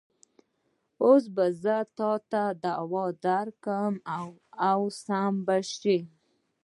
اوس 1.03 1.23
به 1.35 1.45
زه 1.63 1.75
تاته 1.97 2.43
دوا 2.63 3.05
درکړم 3.25 3.93
او 4.69 4.79
سم 5.05 5.33
به 5.45 5.57
شې. 5.75 5.97